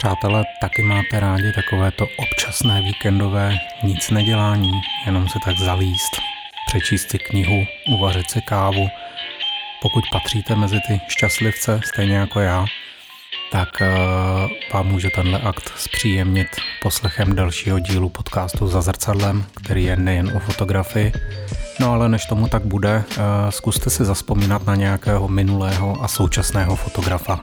Přátelé, 0.00 0.44
taky 0.60 0.82
máte 0.82 1.20
rádi 1.20 1.52
takovéto 1.52 2.06
občasné 2.16 2.82
víkendové 2.82 3.54
nic 3.82 4.10
nedělání, 4.10 4.72
jenom 5.06 5.28
se 5.28 5.38
tak 5.44 5.58
zavíst, 5.58 6.12
přečíst 6.66 7.10
si 7.10 7.18
knihu, 7.18 7.66
uvařit 7.88 8.30
si 8.30 8.40
kávu. 8.42 8.88
Pokud 9.82 10.04
patříte 10.12 10.56
mezi 10.56 10.80
ty 10.88 11.00
šťastlivce, 11.08 11.80
stejně 11.84 12.16
jako 12.16 12.40
já, 12.40 12.66
tak 13.52 13.68
uh, 13.80 13.86
vám 14.72 14.86
může 14.86 15.10
tenhle 15.10 15.40
akt 15.40 15.72
zpříjemnit 15.76 16.48
poslechem 16.82 17.34
dalšího 17.34 17.78
dílu 17.78 18.08
podcastu 18.08 18.66
Za 18.66 18.80
zrcadlem, 18.80 19.44
který 19.64 19.84
je 19.84 19.96
nejen 19.96 20.36
o 20.36 20.38
fotografii. 20.38 21.12
No 21.80 21.92
ale 21.92 22.08
než 22.08 22.26
tomu 22.26 22.48
tak 22.48 22.62
bude, 22.62 23.04
uh, 23.08 23.24
zkuste 23.50 23.90
si 23.90 24.04
zaspomínat 24.04 24.66
na 24.66 24.74
nějakého 24.74 25.28
minulého 25.28 26.02
a 26.02 26.08
současného 26.08 26.76
fotografa. 26.76 27.40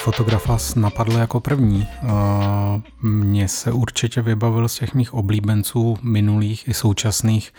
Jaký 0.00 0.04
fotograf 0.04 0.46
vás 0.46 0.74
napadl 0.74 1.12
jako 1.12 1.40
první? 1.40 1.86
Mně 3.02 3.48
se 3.48 3.72
určitě 3.72 4.22
vybavil 4.22 4.68
z 4.68 4.74
těch 4.74 4.94
mých 4.94 5.14
oblíbenců 5.14 5.98
minulých 6.02 6.68
i 6.68 6.74
současných 6.74 7.52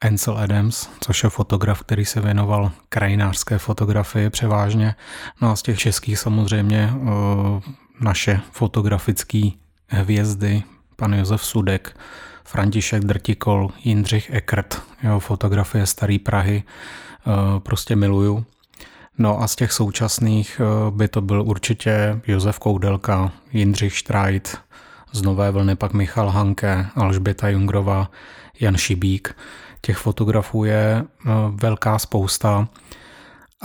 Ansel 0.00 0.38
Adams, 0.38 0.88
což 1.00 1.24
je 1.24 1.30
fotograf, 1.30 1.82
který 1.82 2.04
se 2.04 2.20
věnoval 2.20 2.72
krajinářské 2.88 3.58
fotografii 3.58 4.30
převážně. 4.30 4.94
No 5.40 5.50
a 5.50 5.56
z 5.56 5.62
těch 5.62 5.78
českých 5.78 6.18
samozřejmě 6.18 6.92
naše 8.00 8.40
fotografické 8.52 9.50
hvězdy, 9.88 10.62
pan 10.96 11.14
Josef 11.14 11.44
Sudek, 11.44 11.96
František 12.44 13.04
Drtikol, 13.04 13.70
Jindřich 13.84 14.30
Eckert, 14.30 14.82
jeho 15.02 15.20
fotografie 15.20 15.86
Starý 15.86 16.18
Prahy, 16.18 16.62
prostě 17.58 17.96
miluju. 17.96 18.44
No 19.18 19.42
a 19.42 19.48
z 19.48 19.56
těch 19.56 19.72
současných 19.72 20.60
eh, 20.60 20.90
by 20.90 21.08
to 21.08 21.20
byl 21.20 21.42
určitě 21.42 22.20
Josef 22.26 22.58
Koudelka, 22.58 23.32
Jindřich 23.52 23.96
Štrajt, 23.96 24.58
z 25.12 25.22
Nové 25.22 25.50
vlny 25.50 25.76
pak 25.76 25.92
Michal 25.92 26.28
Hanke, 26.28 26.86
Alžběta 26.94 27.48
Jungrová, 27.48 28.10
Jan 28.60 28.76
Šibík. 28.76 29.36
Těch 29.80 29.96
fotografů 29.96 30.64
je 30.64 31.04
eh, 31.04 31.30
velká 31.50 31.98
spousta 31.98 32.68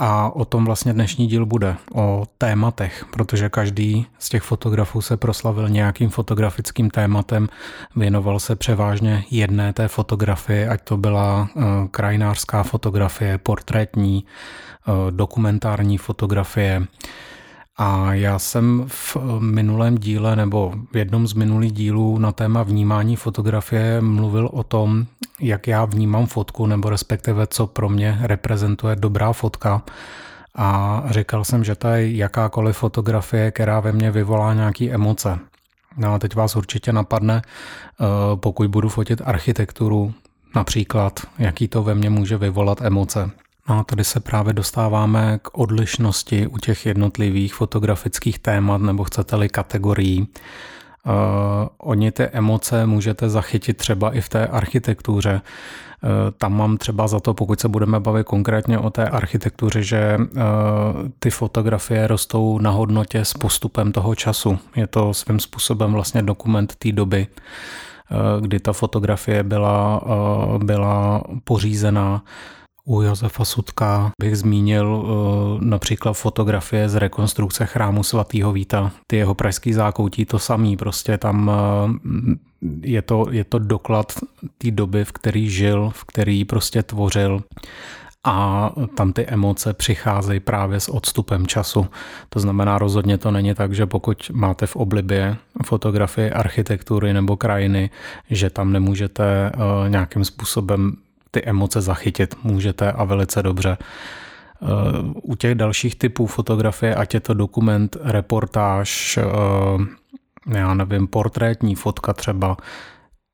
a 0.02 0.30
o 0.34 0.44
tom 0.44 0.64
vlastně 0.64 0.92
dnešní 0.92 1.26
díl 1.26 1.46
bude, 1.46 1.76
o 1.94 2.26
tématech, 2.38 3.04
protože 3.10 3.48
každý 3.48 4.06
z 4.18 4.28
těch 4.28 4.42
fotografů 4.42 5.00
se 5.00 5.16
proslavil 5.16 5.68
nějakým 5.68 6.10
fotografickým 6.10 6.90
tématem, 6.90 7.48
věnoval 7.96 8.40
se 8.40 8.56
převážně 8.56 9.24
jedné 9.30 9.72
té 9.72 9.88
fotografii, 9.88 10.66
ať 10.66 10.82
to 10.82 10.96
byla 10.96 11.48
eh, 11.56 11.62
krajinářská 11.90 12.62
fotografie, 12.62 13.38
portrétní, 13.38 14.24
Eh, 14.88 15.10
dokumentární 15.10 15.98
fotografie. 15.98 16.86
A 17.76 18.14
já 18.14 18.38
jsem 18.38 18.84
v 18.88 19.16
minulém 19.38 19.98
díle 19.98 20.36
nebo 20.36 20.74
v 20.92 20.96
jednom 20.96 21.26
z 21.26 21.32
minulých 21.32 21.72
dílů 21.72 22.18
na 22.18 22.32
téma 22.32 22.62
vnímání 22.62 23.16
fotografie 23.16 24.00
mluvil 24.00 24.48
o 24.52 24.62
tom, 24.62 25.06
jak 25.40 25.66
já 25.66 25.84
vnímám 25.84 26.26
fotku 26.26 26.66
nebo 26.66 26.90
respektive 26.90 27.46
co 27.46 27.66
pro 27.66 27.88
mě 27.88 28.18
reprezentuje 28.22 28.96
dobrá 28.96 29.32
fotka. 29.32 29.82
A 30.54 31.02
říkal 31.10 31.44
jsem, 31.44 31.64
že 31.64 31.74
ta 31.74 31.96
je 31.96 32.16
jakákoliv 32.16 32.76
fotografie, 32.76 33.50
která 33.50 33.80
ve 33.80 33.92
mně 33.92 34.10
vyvolá 34.10 34.54
nějaké 34.54 34.84
emoce. 34.84 35.38
No 35.96 36.14
a 36.14 36.18
teď 36.18 36.34
vás 36.34 36.56
určitě 36.56 36.92
napadne, 36.92 37.42
eh, 37.42 38.04
pokud 38.36 38.70
budu 38.70 38.88
fotit 38.88 39.22
architekturu, 39.24 40.14
například, 40.54 41.20
jaký 41.38 41.68
to 41.68 41.82
ve 41.82 41.94
mně 41.94 42.10
může 42.10 42.36
vyvolat 42.36 42.82
emoce. 42.82 43.30
A 43.70 43.84
tady 43.84 44.04
se 44.04 44.20
právě 44.20 44.52
dostáváme 44.52 45.38
k 45.42 45.58
odlišnosti 45.58 46.46
u 46.46 46.58
těch 46.58 46.86
jednotlivých 46.86 47.54
fotografických 47.54 48.38
témat 48.38 48.80
nebo 48.80 49.04
chcete-li 49.04 49.48
kategorií. 49.48 50.20
Uh, 50.20 51.12
oni 51.78 52.12
ty 52.12 52.22
emoce 52.22 52.86
můžete 52.86 53.28
zachytit 53.28 53.76
třeba 53.76 54.14
i 54.14 54.20
v 54.20 54.28
té 54.28 54.46
architektuře. 54.46 55.40
Uh, 56.02 56.10
tam 56.38 56.56
mám 56.56 56.76
třeba 56.76 57.08
za 57.08 57.20
to, 57.20 57.34
pokud 57.34 57.60
se 57.60 57.68
budeme 57.68 58.00
bavit 58.00 58.26
konkrétně 58.26 58.78
o 58.78 58.90
té 58.90 59.08
architektuře, 59.08 59.82
že 59.82 60.18
uh, 60.18 60.26
ty 61.18 61.30
fotografie 61.30 62.06
rostou 62.06 62.58
na 62.58 62.70
hodnotě 62.70 63.24
s 63.24 63.32
postupem 63.34 63.92
toho 63.92 64.14
času. 64.14 64.58
Je 64.76 64.86
to 64.86 65.14
svým 65.14 65.40
způsobem 65.40 65.92
vlastně 65.92 66.22
dokument 66.22 66.74
té 66.76 66.92
doby, 66.92 67.26
kdy 68.40 68.60
ta 68.60 68.72
fotografie 68.72 69.42
byla, 69.42 70.00
byla 70.58 71.22
pořízená 71.44 72.22
u 72.90 73.02
Josefa 73.02 73.44
Sudka 73.44 74.10
bych 74.20 74.38
zmínil 74.38 74.86
uh, 74.86 75.60
například 75.60 76.12
fotografie 76.12 76.88
z 76.88 76.94
rekonstrukce 76.94 77.66
chrámu 77.66 78.02
svatého 78.02 78.52
Víta. 78.52 78.90
Ty 79.06 79.16
jeho 79.16 79.34
pražský 79.34 79.72
zákoutí 79.72 80.24
to 80.24 80.38
samý, 80.38 80.76
prostě 80.76 81.18
tam 81.18 81.48
uh, 81.48 81.54
je, 82.82 83.02
to, 83.02 83.26
je 83.30 83.44
to 83.44 83.58
doklad 83.58 84.12
té 84.58 84.70
doby, 84.70 85.04
v 85.04 85.12
který 85.12 85.50
žil, 85.50 85.90
v 85.94 86.04
který 86.04 86.44
prostě 86.44 86.82
tvořil 86.82 87.42
a 88.24 88.70
tam 88.96 89.12
ty 89.12 89.26
emoce 89.26 89.74
přicházejí 89.74 90.40
právě 90.40 90.80
s 90.80 90.88
odstupem 90.88 91.46
času. 91.46 91.86
To 92.28 92.40
znamená, 92.40 92.78
rozhodně 92.78 93.18
to 93.18 93.30
není 93.30 93.54
tak, 93.54 93.72
že 93.74 93.86
pokud 93.86 94.30
máte 94.34 94.66
v 94.66 94.76
oblibě 94.76 95.36
fotografie 95.64 96.30
architektury 96.30 97.12
nebo 97.12 97.36
krajiny, 97.36 97.90
že 98.30 98.50
tam 98.50 98.72
nemůžete 98.72 99.52
uh, 99.54 99.88
nějakým 99.88 100.24
způsobem 100.24 100.96
ty 101.30 101.44
emoce 101.44 101.80
zachytit 101.80 102.34
můžete 102.44 102.92
a 102.92 103.04
velice 103.04 103.42
dobře. 103.42 103.76
Eh, 104.62 104.66
u 105.22 105.36
těch 105.36 105.54
dalších 105.54 105.96
typů 105.96 106.26
fotografie, 106.26 106.94
ať 106.94 107.14
je 107.14 107.20
to 107.20 107.34
dokument, 107.34 107.96
reportáž, 108.00 109.18
eh, 109.18 110.58
já 110.58 110.74
nevím, 110.74 111.06
portrétní 111.06 111.74
fotka 111.74 112.12
třeba, 112.12 112.56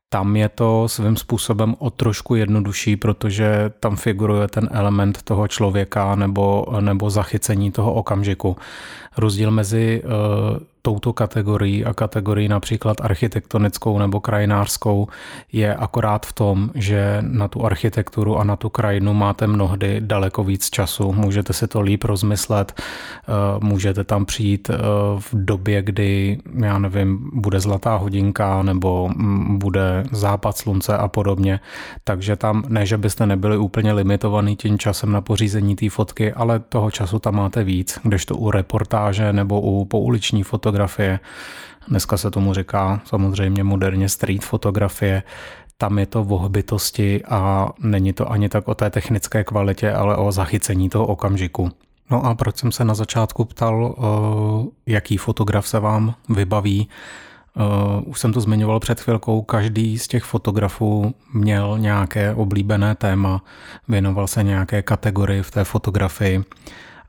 tam 0.08 0.36
je 0.36 0.48
to 0.48 0.88
svým 0.88 1.16
způsobem 1.16 1.74
o 1.78 1.90
trošku 1.90 2.34
jednodušší, 2.34 2.96
protože 2.96 3.70
tam 3.80 3.96
figuruje 3.96 4.48
ten 4.48 4.68
element 4.72 5.22
toho 5.22 5.48
člověka 5.48 6.14
nebo, 6.14 6.66
nebo 6.80 7.10
zachycení 7.10 7.70
toho 7.70 7.94
okamžiku. 7.94 8.56
Rozdíl 9.16 9.50
mezi 9.50 10.02
uh, 10.04 10.10
touto 10.86 11.12
kategorií 11.12 11.84
a 11.84 11.94
kategorií 11.94 12.48
například 12.48 12.96
architektonickou 13.00 13.98
nebo 13.98 14.20
krajinářskou 14.20 15.08
je 15.52 15.74
akorát 15.74 16.26
v 16.26 16.32
tom, 16.32 16.70
že 16.74 17.18
na 17.20 17.48
tu 17.48 17.66
architekturu 17.66 18.38
a 18.38 18.44
na 18.44 18.56
tu 18.56 18.68
krajinu 18.68 19.14
máte 19.14 19.46
mnohdy 19.46 20.00
daleko 20.00 20.44
víc 20.44 20.70
času. 20.70 21.12
Můžete 21.12 21.52
si 21.52 21.66
to 21.66 21.80
líp 21.80 22.04
rozmyslet, 22.04 22.72
eh, 22.78 23.32
můžete 23.58 24.04
tam 24.04 24.24
přijít 24.24 24.70
eh, 24.70 24.78
v 25.18 25.28
době, 25.32 25.82
kdy, 25.82 26.38
já 26.64 26.78
nevím, 26.78 27.30
bude 27.34 27.60
zlatá 27.60 27.96
hodinka 27.96 28.62
nebo 28.62 29.08
mm, 29.08 29.58
bude 29.58 30.04
západ 30.10 30.56
slunce 30.56 30.96
a 30.96 31.08
podobně. 31.08 31.60
Takže 32.04 32.36
tam 32.36 32.62
ne, 32.68 32.86
že 32.86 32.98
byste 32.98 33.26
nebyli 33.26 33.58
úplně 33.58 33.92
limitovaný 33.92 34.56
tím 34.56 34.78
časem 34.78 35.12
na 35.12 35.20
pořízení 35.20 35.76
té 35.76 35.90
fotky, 35.90 36.32
ale 36.32 36.58
toho 36.58 36.90
času 36.90 37.18
tam 37.18 37.34
máte 37.34 37.64
víc, 37.64 37.98
kdežto 38.02 38.36
u 38.36 38.50
reportáže 38.50 39.32
nebo 39.32 39.60
u 39.60 39.84
pouliční 39.84 40.42
fotografie 40.42 40.75
fotografie. 40.76 41.20
Dneska 41.88 42.16
se 42.16 42.30
tomu 42.30 42.54
říká 42.54 43.00
samozřejmě 43.04 43.64
moderně 43.64 44.08
street 44.08 44.44
fotografie. 44.44 45.22
Tam 45.78 45.98
je 45.98 46.06
to 46.06 46.20
o 46.20 46.38
hbitosti 46.38 47.24
a 47.24 47.68
není 47.78 48.12
to 48.12 48.30
ani 48.30 48.48
tak 48.48 48.68
o 48.68 48.74
té 48.74 48.90
technické 48.90 49.44
kvalitě, 49.44 49.92
ale 49.92 50.16
o 50.16 50.32
zachycení 50.32 50.88
toho 50.88 51.06
okamžiku. 51.06 51.70
No 52.10 52.24
a 52.24 52.34
proč 52.34 52.56
jsem 52.56 52.72
se 52.72 52.84
na 52.84 52.94
začátku 52.94 53.44
ptal, 53.44 53.94
eh, 53.98 54.92
jaký 54.92 55.16
fotograf 55.16 55.68
se 55.68 55.80
vám 55.80 56.14
vybaví? 56.28 56.88
Eh, 57.56 58.02
už 58.04 58.20
jsem 58.20 58.32
to 58.32 58.40
zmiňoval 58.40 58.80
před 58.80 59.00
chvilkou, 59.00 59.42
každý 59.42 59.98
z 59.98 60.08
těch 60.08 60.24
fotografů 60.24 61.14
měl 61.34 61.78
nějaké 61.78 62.34
oblíbené 62.34 62.94
téma, 62.94 63.42
věnoval 63.88 64.26
se 64.26 64.42
nějaké 64.42 64.82
kategorii 64.82 65.42
v 65.42 65.50
té 65.50 65.64
fotografii 65.64 66.44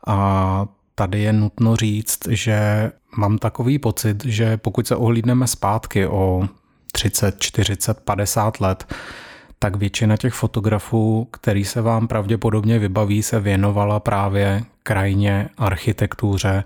a 0.07 0.65
tady 0.99 1.21
je 1.21 1.33
nutno 1.33 1.75
říct, 1.75 2.19
že 2.29 2.91
mám 3.17 3.37
takový 3.37 3.79
pocit, 3.79 4.25
že 4.25 4.57
pokud 4.57 4.87
se 4.87 4.95
ohlídneme 4.95 5.47
zpátky 5.47 6.07
o 6.07 6.47
30, 6.91 7.39
40, 7.39 7.99
50 7.99 8.61
let, 8.61 8.93
tak 9.59 9.75
většina 9.75 10.17
těch 10.17 10.33
fotografů, 10.33 11.27
který 11.31 11.65
se 11.65 11.81
vám 11.81 12.07
pravděpodobně 12.07 12.79
vybaví, 12.79 13.23
se 13.23 13.39
věnovala 13.39 13.99
právě 13.99 14.63
krajině, 14.83 15.49
architektuře 15.57 16.63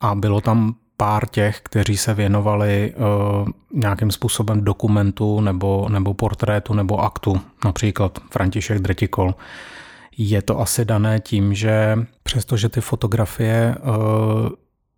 a 0.00 0.14
bylo 0.14 0.40
tam 0.40 0.74
pár 0.96 1.26
těch, 1.28 1.60
kteří 1.60 1.96
se 1.96 2.14
věnovali 2.14 2.94
uh, 2.96 3.48
nějakým 3.72 4.10
způsobem 4.10 4.64
dokumentu 4.64 5.40
nebo, 5.40 5.88
nebo 5.88 6.14
portrétu 6.14 6.74
nebo 6.74 7.00
aktu, 7.00 7.40
například 7.64 8.18
František 8.30 8.78
Dretikol. 8.78 9.34
Je 10.16 10.42
to 10.42 10.60
asi 10.60 10.84
dané 10.84 11.20
tím, 11.20 11.54
že 11.54 11.98
přestože 12.22 12.68
ty 12.68 12.80
fotografie 12.80 13.74
uh, 13.82 14.48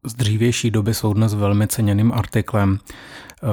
z 0.06 0.14
dřívější 0.14 0.70
doby 0.70 0.94
jsou 0.94 1.12
dnes 1.12 1.34
velmi 1.34 1.66
ceněným 1.66 2.12
artiklem, 2.12 2.78
eh, 2.78 3.46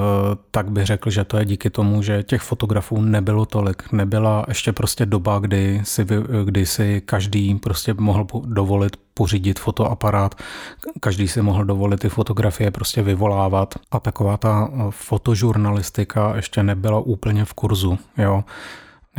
tak 0.52 0.72
bych 0.72 0.86
řekl, 0.86 1.10
že 1.10 1.24
to 1.24 1.38
je 1.38 1.46
díky 1.46 1.70
tomu, 1.70 2.02
že 2.02 2.24
těch 2.24 2.42
fotografů 2.42 3.02
nebylo 3.02 3.46
tolik. 3.46 3.92
Nebyla 3.92 4.46
ještě 4.48 4.74
prostě 4.74 5.06
doba, 5.06 5.40
kdy 5.40 5.82
si, 5.84 6.06
kdy 6.44 6.66
si 6.66 7.02
každý 7.06 7.56
prostě 7.56 7.94
mohl 7.94 8.28
dovolit 8.46 8.98
pořídit 9.14 9.60
fotoaparát, 9.60 10.36
každý 11.00 11.28
si 11.28 11.42
mohl 11.42 11.66
dovolit 11.66 12.00
ty 12.00 12.10
fotografie 12.10 12.72
prostě 12.72 13.02
vyvolávat 13.02 13.76
a 13.92 14.00
taková 14.00 14.38
ta 14.38 14.70
eh, 14.72 14.78
fotožurnalistika 14.90 16.36
ještě 16.36 16.64
nebyla 16.64 17.00
úplně 17.00 17.46
v 17.46 17.54
kurzu, 17.54 18.00
jo. 18.18 18.44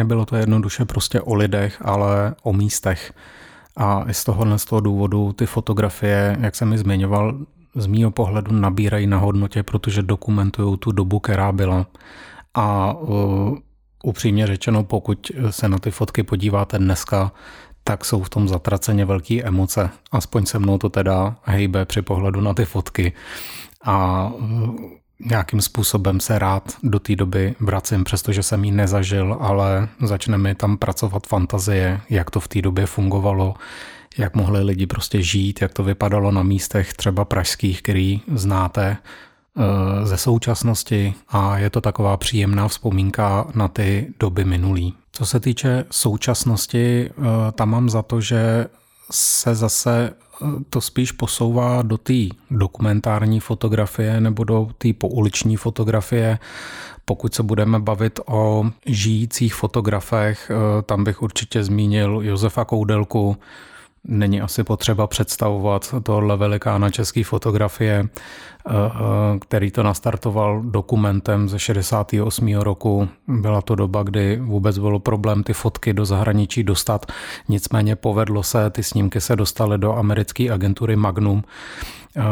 Nebylo 0.01 0.27
to 0.27 0.37
jednoduše 0.37 0.85
prostě 0.85 1.21
o 1.21 1.35
lidech, 1.35 1.83
ale 1.85 2.35
o 2.43 2.53
místech. 2.53 3.13
A 3.77 4.05
i 4.09 4.15
z 4.15 4.25
tohohle 4.25 4.59
z 4.59 4.65
toho 4.65 4.81
důvodu 4.81 5.33
ty 5.33 5.47
fotografie, 5.47 6.37
jak 6.41 6.57
jsem 6.57 6.69
mi 6.69 6.79
zmiňoval, 6.79 7.39
z 7.75 7.87
mýho 7.87 8.11
pohledu 8.11 8.53
nabírají 8.53 9.07
na 9.07 9.19
hodnotě, 9.19 9.63
protože 9.63 10.03
dokumentují 10.03 10.79
tu 10.79 10.93
dobu, 10.93 11.21
která 11.21 11.53
byla. 11.53 11.87
A 12.55 12.93
uh, 12.93 13.59
upřímně 14.05 14.47
řečeno, 14.47 14.85
pokud 14.85 15.33
se 15.51 15.69
na 15.69 15.79
ty 15.79 15.91
fotky 15.91 16.23
podíváte 16.23 16.79
dneska, 16.79 17.33
tak 17.85 18.05
jsou 18.05 18.23
v 18.23 18.29
tom 18.29 18.49
zatraceně 18.49 19.05
velké 19.05 19.43
emoce. 19.43 19.91
Aspoň 20.13 20.47
se 20.47 20.59
mnou 20.59 20.79
to 20.79 20.89
teda 20.89 21.37
hejbe 21.43 21.85
při 21.85 22.03
pohledu 22.03 22.41
na 22.41 22.55
ty 22.55 22.65
fotky. 22.65 23.13
A 23.85 24.29
uh, 24.29 24.81
nějakým 25.25 25.61
způsobem 25.61 26.21
se 26.21 26.39
rád 26.39 26.77
do 26.83 26.99
té 26.99 27.17
doby 27.17 27.55
vracím, 27.61 28.05
přestože 28.05 28.43
jsem 28.43 28.65
ji 28.65 28.71
nezažil, 28.71 29.37
ale 29.41 29.89
začne 30.03 30.39
mi 30.39 30.55
tam 30.55 30.77
pracovat 30.77 31.27
fantazie, 31.27 32.01
jak 32.11 32.31
to 32.31 32.41
v 32.41 32.49
té 32.49 32.63
době 32.63 32.87
fungovalo, 32.87 33.55
jak 34.19 34.37
mohli 34.37 34.63
lidi 34.63 34.87
prostě 34.87 35.23
žít, 35.23 35.63
jak 35.63 35.73
to 35.73 35.83
vypadalo 35.83 36.31
na 36.31 36.43
místech 36.43 36.95
třeba 36.95 37.25
pražských, 37.25 37.83
který 37.83 38.21
znáte 38.35 38.97
eh, 38.97 40.07
ze 40.07 40.17
současnosti 40.17 41.15
a 41.29 41.59
je 41.59 41.71
to 41.71 41.81
taková 41.81 42.17
příjemná 42.17 42.69
vzpomínka 42.69 43.47
na 43.55 43.69
ty 43.69 44.07
doby 44.21 44.45
minulý. 44.45 44.95
Co 45.13 45.27
se 45.27 45.41
týče 45.41 45.85
současnosti, 45.91 47.11
eh, 47.11 47.53
tam 47.53 47.71
mám 47.71 47.91
za 47.91 48.03
to, 48.03 48.21
že 48.21 48.67
se 49.13 49.55
zase 49.55 50.13
to 50.71 50.81
spíš 50.81 51.13
posouvá 51.13 51.83
do 51.83 51.99
té 51.99 52.15
dokumentární 52.51 53.41
fotografie 53.41 54.21
nebo 54.21 54.45
do 54.45 54.69
té 54.79 54.93
pouliční 54.93 55.57
fotografie. 55.57 56.39
Pokud 57.05 57.35
se 57.35 57.43
budeme 57.43 57.79
bavit 57.79 58.21
o 58.27 58.71
žijících 58.87 59.55
fotografech, 59.55 60.51
eh, 60.51 60.83
tam 60.83 61.05
bych 61.05 61.23
určitě 61.23 61.65
zmínil 61.65 62.21
Josefa 62.23 62.65
Koudelku, 62.65 63.37
Není 64.05 64.41
asi 64.41 64.65
potřeba 64.65 65.07
představovat 65.07 65.95
tohle 66.03 66.37
velikána 66.37 66.91
české 66.91 67.25
fotografie, 67.25 68.09
eh, 68.09 68.73
eh, 68.73 69.39
který 69.39 69.71
to 69.71 69.83
nastartoval 69.83 70.63
dokumentem 70.63 71.49
ze 71.49 71.59
68. 71.59 72.63
roku. 72.63 73.09
Byla 73.29 73.63
to 73.63 73.75
doba, 73.75 74.03
kdy 74.03 74.37
vůbec 74.37 74.79
byl 74.79 74.99
problém 74.99 75.43
ty 75.43 75.53
fotky 75.53 75.93
do 75.93 76.05
zahraničí 76.05 76.63
dostat. 76.63 77.07
Nicméně 77.49 77.97
povedlo 77.97 78.43
se, 78.43 78.71
ty 78.71 78.83
snímky 78.83 79.21
se 79.21 79.37
dostaly 79.37 79.79
do 79.79 79.97
americké 79.97 80.51
agentury 80.51 80.97
Magnum, 80.97 81.45
eh, 82.17 82.23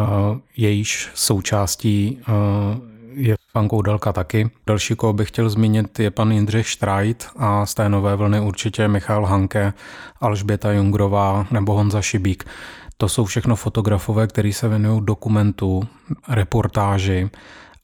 jejíž 0.56 1.10
součástí 1.14 2.20
je 3.12 3.36
pan 3.52 3.68
Koudelka 3.68 4.12
taky. 4.12 4.50
Další, 4.66 4.94
koho 4.96 5.12
bych 5.12 5.28
chtěl 5.28 5.50
zmínit, 5.50 5.98
je 5.98 6.10
pan 6.10 6.32
Jindřich 6.32 6.68
Štrajt 6.68 7.28
a 7.36 7.66
z 7.66 7.74
té 7.74 7.88
nové 7.88 8.16
vlny 8.16 8.40
určitě 8.40 8.88
Michal 8.88 9.24
Hanke, 9.24 9.72
Alžběta 10.20 10.72
Jungrová 10.72 11.46
nebo 11.50 11.74
Honza 11.74 12.02
Šibík. 12.02 12.44
To 12.96 13.08
jsou 13.08 13.24
všechno 13.24 13.56
fotografové, 13.56 14.26
kteří 14.26 14.52
se 14.52 14.68
věnují 14.68 15.00
dokumentu, 15.04 15.82
reportáži 16.28 17.30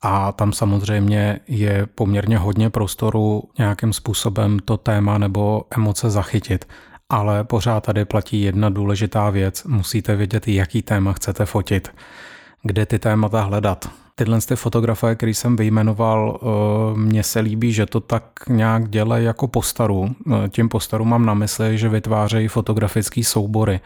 a 0.03 0.33
tam 0.33 0.53
samozřejmě 0.53 1.41
je 1.49 1.87
poměrně 1.95 2.39
hodně 2.39 2.71
prostoru 2.71 3.43
nějakým 3.59 3.93
způsobem 3.93 4.59
to 4.65 4.77
téma 4.77 5.19
nebo 5.19 5.63
emoce 5.77 6.11
zachytit. 6.11 6.65
Ale 7.09 7.45
pořád 7.45 7.87
tady 7.87 8.05
platí 8.05 8.43
jedna 8.43 8.71
důležitá 8.71 9.31
věc. 9.31 9.65
Musíte 9.65 10.17
vědět, 10.17 10.49
jaký 10.49 10.83
téma 10.83 11.13
chcete 11.13 11.47
fotit, 11.47 11.89
kde 12.63 12.87
ty 12.87 12.99
témata 12.99 13.41
hledat 13.41 13.91
Tyhle 14.17 14.41
ty 14.41 14.57
fotografie, 14.57 15.15
který 15.15 15.35
jsem 15.35 15.57
vyjmenoval, 15.57 16.41
eh, 16.43 16.99
mně 16.99 17.23
se 17.23 17.41
líbí, 17.41 17.73
že 17.73 17.87
to 17.87 18.01
tak 18.01 18.25
nějak 18.49 18.89
dělají 18.89 19.25
jako 19.25 19.49
postaru. 19.49 20.15
Eh, 20.33 20.49
tím 20.49 20.69
postaru 20.69 21.05
mám 21.05 21.27
na 21.27 21.35
mysli, 21.35 21.79
že 21.79 21.89
vytvářejí 21.89 22.49
fotografické 22.49 23.25
soubory. 23.25 23.81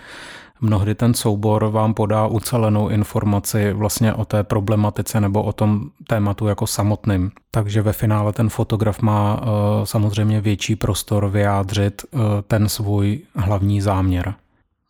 Mnohdy 0.60 0.94
ten 0.94 1.14
soubor 1.14 1.64
vám 1.64 1.94
podá 1.94 2.26
ucelenou 2.26 2.88
informaci 2.88 3.72
vlastně 3.72 4.14
o 4.14 4.24
té 4.24 4.44
problematice 4.44 5.20
nebo 5.20 5.42
o 5.42 5.52
tom 5.52 5.90
tématu 6.06 6.46
jako 6.46 6.66
samotným. 6.66 7.30
Takže 7.50 7.82
ve 7.82 7.92
finále 7.92 8.32
ten 8.32 8.48
fotograf 8.48 9.02
má 9.02 9.40
eh, 9.42 9.46
samozřejmě 9.86 10.40
větší 10.40 10.76
prostor 10.76 11.28
vyjádřit 11.28 12.04
ten 12.46 12.68
svůj 12.68 13.20
hlavní 13.36 13.80
záměr. 13.80 14.34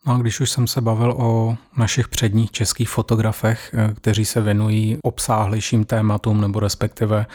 No 0.05 0.13
a 0.15 0.17
když 0.17 0.39
už 0.39 0.49
jsem 0.51 0.67
se 0.67 0.81
bavil 0.81 1.11
o 1.17 1.57
našich 1.77 2.07
předních 2.07 2.51
českých 2.51 2.89
fotografech, 2.89 3.73
eh, 3.73 3.93
kteří 3.93 4.25
se 4.25 4.41
věnují 4.41 4.97
obsáhlejším 5.03 5.85
tématům 5.85 6.41
nebo 6.41 6.59
respektive 6.59 7.25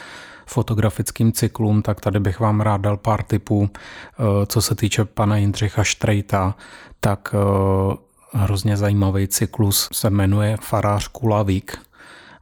fotografickým 0.46 1.32
cyklům, 1.32 1.82
tak 1.82 2.00
tady 2.00 2.20
bych 2.20 2.40
vám 2.40 2.60
rád 2.60 2.80
dal 2.80 2.96
pár 2.96 3.22
tipů. 3.22 3.70
Eh, 3.72 4.46
co 4.46 4.62
se 4.62 4.74
týče 4.74 5.04
pana 5.04 5.36
Jindřicha 5.36 5.84
Štrejta, 5.84 6.54
tak 7.00 7.34
eh, 7.34 7.96
hrozně 8.32 8.76
zajímavý 8.76 9.28
cyklus 9.28 9.88
se 9.92 10.10
jmenuje 10.10 10.56
Farář 10.60 11.08
Kulavík 11.08 11.78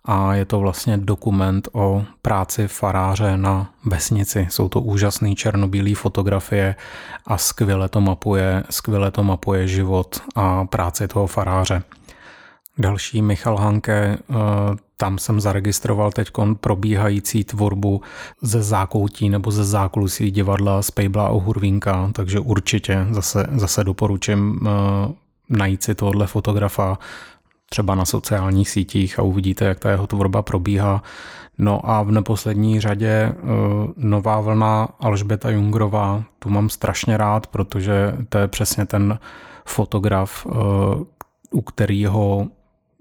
a 0.05 0.35
je 0.35 0.45
to 0.45 0.61
vlastně 0.61 0.97
dokument 0.97 1.69
o 1.73 2.05
práci 2.23 2.69
faráře 2.69 3.37
na 3.37 3.71
vesnici. 3.85 4.47
Jsou 4.51 4.69
to 4.69 4.81
úžasné 4.81 5.35
černobílé 5.35 5.95
fotografie 5.95 6.75
a 7.27 7.39
skvěle 7.39 7.89
to 7.89 8.01
mapuje, 8.01 8.65
skvěle 8.71 9.11
to 9.11 9.23
mapuje 9.23 9.69
život 9.69 10.21
a 10.35 10.65
práci 10.65 11.09
toho 11.09 11.27
faráře. 11.27 11.83
Další 12.79 13.23
Michal 13.23 13.57
Hanke, 13.57 13.95
eh, 13.95 14.35
tam 14.97 15.19
jsem 15.19 15.41
zaregistroval 15.41 16.13
teď 16.13 16.31
probíhající 16.61 17.45
tvorbu 17.45 18.03
ze 18.43 18.63
zákoutí 18.63 19.29
nebo 19.29 19.51
ze 19.51 19.65
zákulisí 19.65 20.31
divadla 20.31 20.83
z 20.83 20.91
Pejbla 20.91 21.27
a 21.27 21.33
Hurvínka, 21.33 22.11
takže 22.13 22.41
určitě 22.41 23.07
zase, 23.11 23.47
zase 23.53 23.85
doporučím 23.85 24.61
eh, 24.67 25.13
najít 25.49 25.83
si 25.83 25.95
tohle 25.95 26.27
fotografa 26.27 26.99
třeba 27.73 27.95
na 27.95 28.05
sociálních 28.05 28.71
sítích 28.71 29.19
a 29.19 29.23
uvidíte, 29.23 29.65
jak 29.65 29.79
ta 29.79 29.91
jeho 29.91 30.07
tvorba 30.07 30.43
probíhá. 30.43 31.03
No 31.59 31.91
a 31.91 32.03
v 32.03 32.11
neposlední 32.11 32.81
řadě 32.81 33.09
eh, 33.09 33.35
nová 33.97 34.41
vlna 34.41 34.89
Alžbeta 35.01 35.51
Jungrová, 35.51 36.25
tu 36.39 36.51
mám 36.51 36.69
strašně 36.69 37.17
rád, 37.17 37.47
protože 37.47 38.17
to 38.29 38.39
je 38.39 38.49
přesně 38.49 38.87
ten 38.87 39.19
fotograf, 39.65 40.47
eh, 40.47 40.55
u 41.51 41.61
kterého 41.61 42.47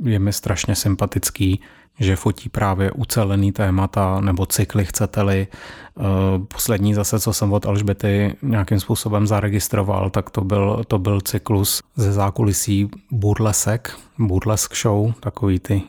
je 0.04 0.20
mi 0.20 0.34
strašně 0.34 0.76
sympatický, 0.76 1.62
že 2.00 2.16
fotí 2.16 2.50
právě 2.50 2.92
ucelený 2.92 3.52
témata 3.52 4.22
nebo 4.22 4.46
cykly, 4.46 4.86
chcete-li. 4.86 5.48
Eh, 5.48 6.04
poslední 6.48 6.94
zase, 6.94 7.20
co 7.20 7.34
jsem 7.34 7.54
od 7.54 7.66
Alžbety 7.66 8.36
nějakým 8.42 8.80
způsobem 8.80 9.28
zaregistroval, 9.28 10.10
tak 10.10 10.30
to 10.30 10.42
byl, 10.42 10.84
to 10.88 11.00
byl 11.00 11.22
cyklus 11.22 11.84
ze 11.96 12.14
zákulisí 12.14 12.90
Burlesek, 13.12 13.98
Burlesk 14.18 14.76
show, 14.76 15.14
takový 15.20 15.60
ty 15.60 15.82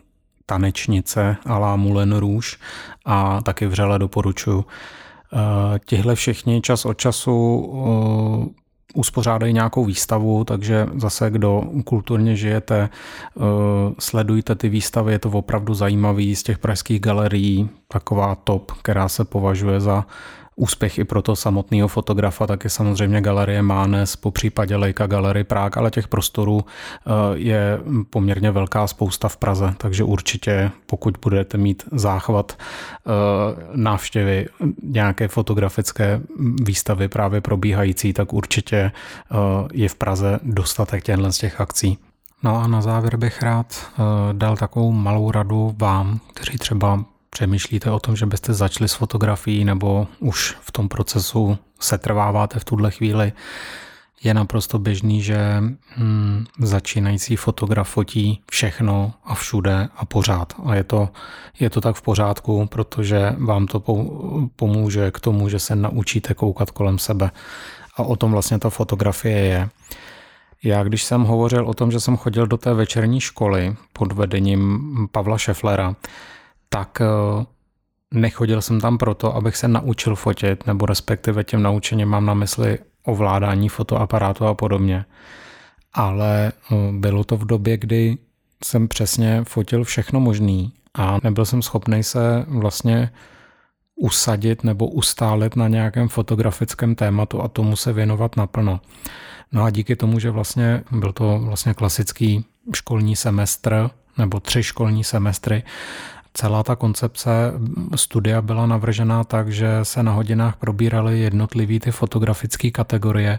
tanečnice 0.46 1.36
a 1.46 1.58
la 1.58 1.76
Moulin 1.76 2.12
Rouge 2.12 2.56
a 3.04 3.42
taky 3.42 3.66
vřele 3.66 3.98
doporučuji. 3.98 4.64
Eh, 5.34 5.78
tihle 5.84 6.14
všichni 6.14 6.60
čas 6.60 6.84
od 6.84 6.98
času 6.98 7.72
eh, 7.74 8.61
uspořádají 8.94 9.52
nějakou 9.52 9.84
výstavu, 9.84 10.44
takže 10.44 10.86
zase, 10.94 11.30
kdo 11.30 11.62
kulturně 11.84 12.36
žijete, 12.36 12.88
eh, 12.88 13.40
sledujte 13.98 14.54
ty 14.54 14.68
výstavy, 14.68 15.12
je 15.12 15.18
to 15.18 15.30
opravdu 15.30 15.74
zajímavý 15.74 16.36
z 16.36 16.42
těch 16.42 16.58
pražských 16.58 17.00
galerií, 17.00 17.68
taková 17.88 18.34
top, 18.34 18.72
která 18.72 19.08
se 19.08 19.24
považuje 19.24 19.80
za 19.80 20.06
úspěch 20.56 20.98
i 20.98 21.04
pro 21.04 21.22
to 21.22 21.36
samotného 21.36 21.88
fotografa, 21.88 22.46
tak 22.46 22.64
je 22.64 22.70
samozřejmě 22.70 23.20
Galerie 23.20 23.62
Mánes, 23.62 24.16
po 24.16 24.30
případě 24.30 24.76
Leica 24.76 25.06
Galerie 25.06 25.44
Prague, 25.44 25.80
ale 25.80 25.90
těch 25.90 26.08
prostorů 26.08 26.64
eh, 26.64 27.10
je 27.34 27.78
poměrně 28.10 28.50
velká 28.50 28.86
spousta 28.86 29.28
v 29.28 29.36
Praze, 29.36 29.74
takže 29.76 30.04
určitě 30.04 30.70
pokud 30.86 31.16
budete 31.22 31.58
mít 31.58 31.82
záchvat 31.92 32.52
eh, 32.58 33.10
návštěvy 33.74 34.46
nějaké 34.82 35.28
fotografické 35.28 36.20
výstavy 36.62 37.08
právě 37.08 37.40
probíhající, 37.40 38.12
tak 38.12 38.32
určitě 38.32 38.76
eh, 38.76 39.36
je 39.72 39.88
v 39.88 39.94
Praze 39.94 40.40
dostatek 40.42 41.04
těchto 41.04 41.32
z 41.32 41.38
těch 41.38 41.60
akcí. 41.60 41.98
No 42.42 42.56
a 42.60 42.66
na 42.66 42.82
závěr 42.82 43.16
bych 43.16 43.42
rád 43.42 43.92
dal 44.32 44.56
takovou 44.56 44.92
malou 44.92 45.30
radu 45.30 45.74
vám, 45.78 46.20
kteří 46.34 46.58
třeba 46.58 47.04
přemýšlíte 47.34 47.90
o 47.90 47.98
tom, 47.98 48.16
že 48.16 48.26
byste 48.26 48.54
začali 48.54 48.88
s 48.88 48.94
fotografií 48.94 49.64
nebo 49.64 50.06
už 50.18 50.56
v 50.60 50.72
tom 50.72 50.88
procesu 50.88 51.58
setrváváte 51.80 52.58
v 52.58 52.64
tuhle 52.64 52.90
chvíli. 52.90 53.32
Je 54.22 54.34
naprosto 54.34 54.78
běžný, 54.78 55.22
že 55.22 55.62
hmm, 55.88 56.46
začínající 56.58 57.36
fotograf 57.36 57.88
fotí 57.88 58.42
všechno 58.50 59.12
a 59.24 59.34
všude 59.34 59.88
a 59.96 60.04
pořád. 60.04 60.52
A 60.64 60.74
je 60.74 60.84
to, 60.84 61.08
je 61.60 61.70
to 61.70 61.80
tak 61.80 61.96
v 61.96 62.02
pořádku, 62.02 62.66
protože 62.66 63.34
vám 63.38 63.66
to 63.66 63.82
pomůže 64.56 65.10
k 65.10 65.20
tomu, 65.20 65.48
že 65.48 65.58
se 65.58 65.76
naučíte 65.76 66.34
koukat 66.34 66.70
kolem 66.70 66.98
sebe. 66.98 67.30
A 67.96 68.02
o 68.02 68.16
tom 68.16 68.32
vlastně 68.32 68.58
ta 68.58 68.70
fotografie 68.70 69.38
je. 69.38 69.68
Já, 70.64 70.84
když 70.84 71.04
jsem 71.04 71.22
hovořil 71.22 71.68
o 71.68 71.74
tom, 71.74 71.92
že 71.92 72.00
jsem 72.00 72.16
chodil 72.16 72.46
do 72.46 72.56
té 72.56 72.74
večerní 72.74 73.20
školy 73.20 73.76
pod 73.92 74.12
vedením 74.12 74.90
Pavla 75.12 75.38
Šeflera, 75.38 75.96
tak 76.72 77.00
eh, 77.00 77.06
nechodil 78.14 78.62
jsem 78.62 78.80
tam 78.80 78.98
proto, 78.98 79.36
abych 79.36 79.56
se 79.56 79.68
naučil 79.68 80.16
fotit, 80.16 80.66
nebo 80.66 80.86
respektive 80.86 81.44
tím 81.44 81.62
naučením 81.62 82.08
mám 82.08 82.26
na 82.26 82.34
mysli 82.34 82.78
ovládání 83.04 83.68
fotoaparátu 83.68 84.46
a 84.46 84.54
podobně. 84.54 85.04
Ale 85.92 86.52
eh, 86.52 86.74
bylo 86.92 87.24
to 87.24 87.36
v 87.36 87.44
době, 87.44 87.76
kdy 87.76 88.18
jsem 88.64 88.88
přesně 88.88 89.44
fotil 89.44 89.84
všechno 89.84 90.20
možný 90.20 90.72
a 90.94 91.18
nebyl 91.22 91.44
jsem 91.44 91.62
schopný 91.62 92.02
se 92.02 92.44
vlastně 92.48 93.10
usadit 93.96 94.64
nebo 94.64 94.86
ustálit 94.88 95.56
na 95.56 95.68
nějakém 95.68 96.08
fotografickém 96.08 96.94
tématu 96.94 97.42
a 97.42 97.48
tomu 97.48 97.76
se 97.76 97.92
věnovat 97.92 98.36
naplno. 98.36 98.80
No 99.52 99.62
a 99.62 99.70
díky 99.70 99.96
tomu, 99.96 100.18
že 100.18 100.30
vlastně 100.30 100.84
byl 100.90 101.12
to 101.12 101.38
vlastně 101.38 101.74
klasický 101.74 102.44
školní 102.74 103.16
semestr 103.16 103.90
nebo 104.18 104.40
tři 104.40 104.62
školní 104.62 105.04
semestry, 105.04 105.62
Celá 106.34 106.62
ta 106.62 106.76
koncepce 106.76 107.30
studia 107.96 108.42
byla 108.42 108.66
navržená 108.66 109.24
tak, 109.24 109.48
že 109.48 109.68
se 109.82 110.02
na 110.02 110.12
hodinách 110.12 110.56
probíraly 110.56 111.20
jednotlivé 111.20 111.80
ty 111.80 111.90
fotografické 111.90 112.70
kategorie 112.70 113.38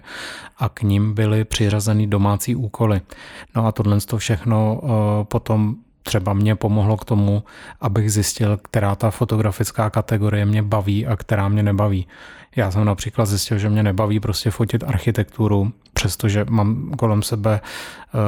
a 0.57 0.69
k 0.69 0.81
ním 0.81 1.13
byly 1.13 1.43
přiřazeny 1.43 2.07
domácí 2.07 2.55
úkoly. 2.55 3.01
No 3.55 3.65
a 3.65 3.71
tohle 3.71 4.01
to 4.01 4.17
všechno 4.17 4.81
eh, 4.83 4.87
potom 5.23 5.75
třeba 6.03 6.33
mě 6.33 6.55
pomohlo 6.55 6.97
k 6.97 7.05
tomu, 7.05 7.43
abych 7.81 8.11
zjistil, 8.11 8.57
která 8.57 8.95
ta 8.95 9.11
fotografická 9.11 9.89
kategorie 9.89 10.45
mě 10.45 10.63
baví 10.63 11.07
a 11.07 11.15
která 11.15 11.49
mě 11.49 11.63
nebaví. 11.63 12.07
Já 12.55 12.71
jsem 12.71 12.85
například 12.85 13.25
zjistil, 13.25 13.57
že 13.57 13.69
mě 13.69 13.83
nebaví 13.83 14.19
prostě 14.19 14.51
fotit 14.51 14.83
architekturu, 14.83 15.71
přestože 15.93 16.45
mám 16.49 16.91
kolem 16.97 17.21
sebe 17.21 17.61
uh, 17.61 18.19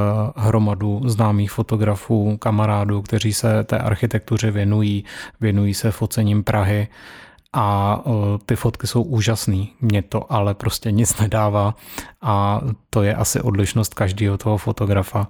hromadu 0.43 1.01
známých 1.05 1.51
fotografů, 1.51 2.37
kamarádů, 2.37 3.01
kteří 3.01 3.33
se 3.33 3.63
té 3.63 3.77
architektuře 3.77 4.51
věnují, 4.51 5.05
věnují 5.41 5.73
se 5.73 5.91
focením 5.91 6.43
Prahy 6.43 6.87
a 7.53 8.01
uh, 8.05 8.13
ty 8.45 8.55
fotky 8.55 8.87
jsou 8.87 9.01
úžasné. 9.01 9.65
Mně 9.81 10.01
to 10.01 10.33
ale 10.33 10.53
prostě 10.53 10.91
nic 10.91 11.19
nedává 11.19 11.75
a 12.21 12.61
to 12.89 13.03
je 13.03 13.15
asi 13.15 13.41
odlišnost 13.41 13.93
každého 13.93 14.37
toho 14.37 14.57
fotografa. 14.57 15.27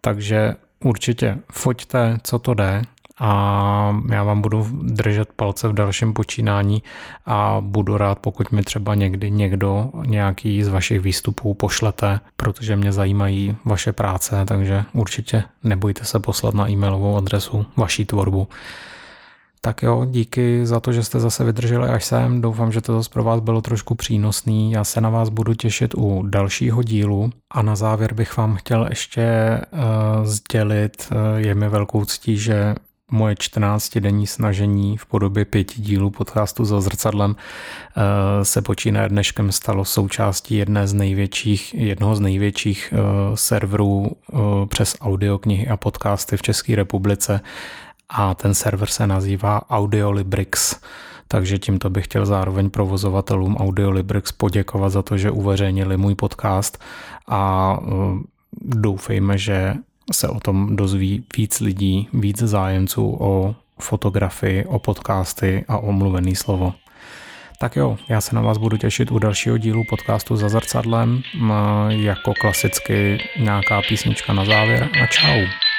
Takže 0.00 0.56
určitě 0.84 1.38
foťte, 1.52 2.18
co 2.22 2.38
to 2.38 2.54
jde, 2.54 2.82
a 3.20 4.02
já 4.10 4.24
vám 4.24 4.40
budu 4.40 4.66
držet 4.82 5.28
palce 5.36 5.68
v 5.68 5.72
dalším 5.72 6.12
počínání 6.12 6.82
a 7.26 7.56
budu 7.60 7.96
rád, 7.96 8.18
pokud 8.18 8.52
mi 8.52 8.62
třeba 8.62 8.94
někdy 8.94 9.30
někdo 9.30 9.90
nějaký 10.06 10.64
z 10.64 10.68
vašich 10.68 11.00
výstupů 11.00 11.54
pošlete, 11.54 12.20
protože 12.36 12.76
mě 12.76 12.92
zajímají 12.92 13.56
vaše 13.64 13.92
práce, 13.92 14.44
takže 14.44 14.84
určitě 14.92 15.42
nebojte 15.64 16.04
se 16.04 16.18
poslat 16.18 16.54
na 16.54 16.70
e-mailovou 16.70 17.16
adresu 17.16 17.66
vaší 17.76 18.04
tvorbu. 18.04 18.48
Tak 19.62 19.82
jo, 19.82 20.06
díky 20.10 20.66
za 20.66 20.80
to, 20.80 20.92
že 20.92 21.04
jste 21.04 21.20
zase 21.20 21.44
vydrželi 21.44 21.88
až 21.88 22.04
sem. 22.04 22.40
Doufám, 22.40 22.72
že 22.72 22.80
to 22.80 22.96
zase 22.96 23.10
pro 23.10 23.24
vás 23.24 23.40
bylo 23.40 23.60
trošku 23.60 23.94
přínosný. 23.94 24.72
Já 24.72 24.84
se 24.84 25.00
na 25.00 25.10
vás 25.10 25.28
budu 25.28 25.54
těšit 25.54 25.94
u 25.94 26.22
dalšího 26.26 26.82
dílu. 26.82 27.30
A 27.50 27.62
na 27.62 27.76
závěr 27.76 28.14
bych 28.14 28.36
vám 28.36 28.56
chtěl 28.56 28.86
ještě 28.90 29.24
uh, 29.72 29.80
sdělit, 30.24 31.08
uh, 31.12 31.38
je 31.38 31.54
mi 31.54 31.68
velkou 31.68 32.04
ctí, 32.04 32.36
že 32.38 32.74
moje 33.10 33.34
14-denní 33.34 34.26
snažení 34.26 34.96
v 34.96 35.06
podobě 35.06 35.44
pěti 35.44 35.82
dílů 35.82 36.10
podcastu 36.10 36.64
za 36.64 36.80
zrcadlem 36.80 37.36
eh, 37.36 38.44
se 38.44 38.62
počínaje 38.62 39.08
dneškem 39.08 39.52
stalo 39.52 39.84
součástí 39.84 40.54
jedné 40.54 40.86
z 40.86 40.92
největších, 40.92 41.74
jednoho 41.74 42.16
z 42.16 42.20
největších 42.20 42.94
eh, 42.96 42.96
serverů 43.36 44.10
eh, 44.10 44.36
přes 44.66 44.96
audioknihy 45.00 45.68
a 45.68 45.76
podcasty 45.76 46.36
v 46.36 46.42
České 46.42 46.76
republice 46.76 47.40
a 48.08 48.34
ten 48.34 48.54
server 48.54 48.88
se 48.88 49.06
nazývá 49.06 49.70
Audiolibrix. 49.70 50.80
Takže 51.28 51.58
tímto 51.58 51.90
bych 51.90 52.04
chtěl 52.04 52.26
zároveň 52.26 52.70
provozovatelům 52.70 53.56
Audiolibrix 53.56 54.32
poděkovat 54.32 54.92
za 54.92 55.02
to, 55.02 55.18
že 55.18 55.30
uveřejnili 55.30 55.96
můj 55.96 56.14
podcast 56.14 56.78
a 57.28 57.78
doufejme, 58.62 59.38
že 59.38 59.74
se 60.12 60.28
o 60.28 60.40
tom 60.40 60.76
dozví 60.76 61.24
víc 61.36 61.60
lidí, 61.60 62.08
víc 62.12 62.38
zájemců 62.38 63.16
o 63.20 63.54
fotografii, 63.80 64.64
o 64.64 64.78
podcasty 64.78 65.64
a 65.68 65.78
o 65.78 65.92
mluvený 65.92 66.36
slovo. 66.36 66.74
Tak 67.58 67.76
jo, 67.76 67.98
já 68.08 68.20
se 68.20 68.34
na 68.34 68.40
vás 68.40 68.58
budu 68.58 68.76
těšit 68.76 69.10
u 69.10 69.18
dalšího 69.18 69.58
dílu 69.58 69.82
podcastu 69.90 70.36
za 70.36 70.48
zrcadlem, 70.48 71.22
jako 71.88 72.34
klasicky 72.40 73.18
nějaká 73.38 73.82
písnička 73.88 74.32
na 74.32 74.44
závěr 74.44 74.88
a 75.02 75.06
čau. 75.06 75.69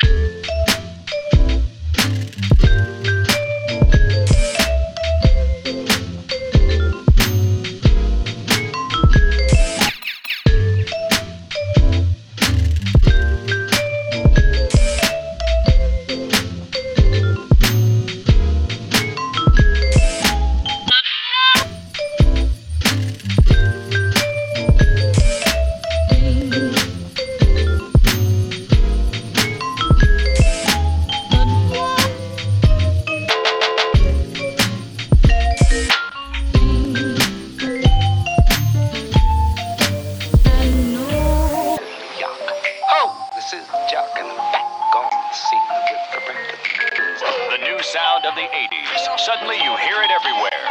the 48.42 48.48
80s, 48.50 49.20
suddenly 49.20 49.58
you 49.58 49.70
hear 49.78 50.02
it 50.02 50.10
everywhere. 50.10 50.66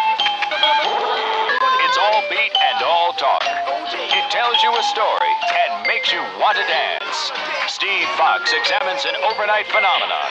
It's 1.86 1.98
all 2.02 2.22
beat 2.28 2.50
and 2.50 2.82
all 2.82 3.12
talk. 3.12 3.44
It 3.46 4.30
tells 4.30 4.60
you 4.62 4.74
a 4.74 4.82
story 4.90 5.32
and 5.54 5.86
makes 5.86 6.10
you 6.10 6.18
want 6.40 6.56
to 6.56 6.66
dance. 6.66 7.30
Steve 7.68 8.08
Fox 8.18 8.52
examines 8.52 9.04
an 9.04 9.14
overnight 9.22 9.66
phenomenon, 9.68 10.30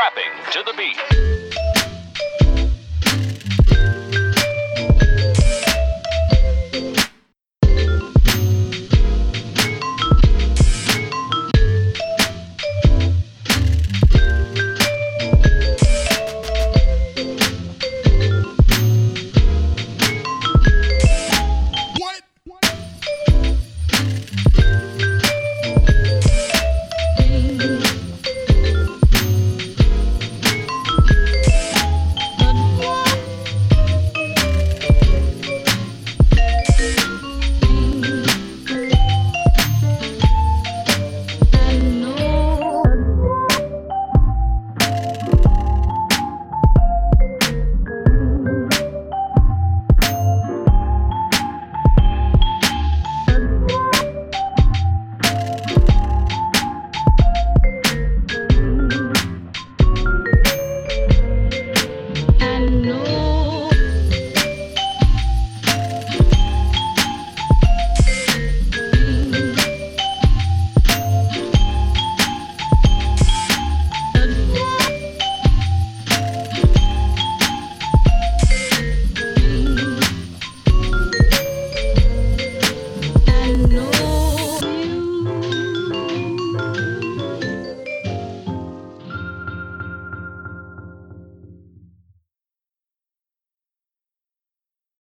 rapping 0.00 0.32
to 0.52 0.62
the 0.64 0.72
beat. 0.78 1.27